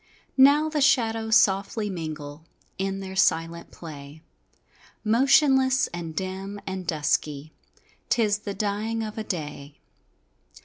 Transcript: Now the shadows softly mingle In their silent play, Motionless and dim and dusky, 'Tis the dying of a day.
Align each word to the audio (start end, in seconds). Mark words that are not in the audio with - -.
Now 0.37 0.67
the 0.67 0.81
shadows 0.81 1.35
softly 1.35 1.87
mingle 1.87 2.43
In 2.79 3.01
their 3.01 3.15
silent 3.15 3.69
play, 3.69 4.23
Motionless 5.03 5.85
and 5.93 6.15
dim 6.15 6.59
and 6.65 6.87
dusky, 6.87 7.53
'Tis 8.09 8.39
the 8.39 8.55
dying 8.55 9.03
of 9.03 9.19
a 9.19 9.23
day. 9.23 9.77